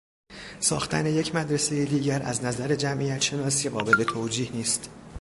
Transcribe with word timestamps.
ساختن 0.59 1.05
یک 1.05 1.35
مدرسهی 1.35 1.85
دیگر 1.85 2.21
از 2.23 2.43
نظر 2.43 2.75
جمعیتشناسی 2.75 3.69
قابل 3.69 4.03
توجیه 4.03 4.51
نیست. 4.51 4.89